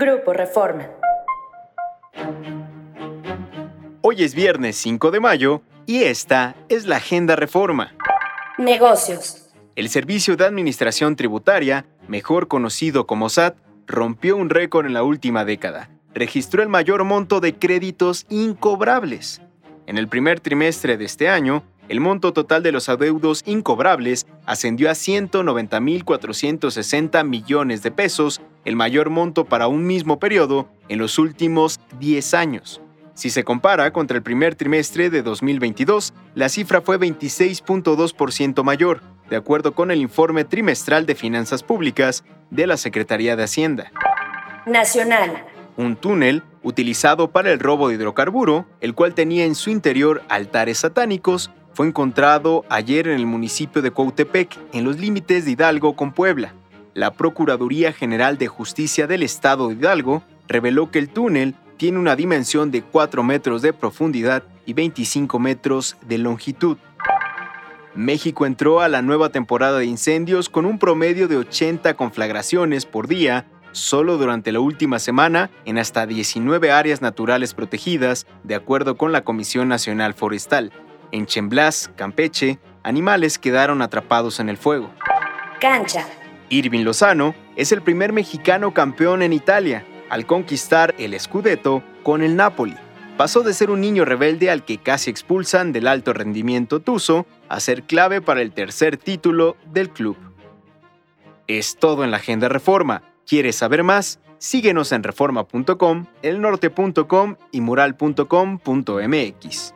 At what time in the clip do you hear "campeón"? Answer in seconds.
88.72-89.22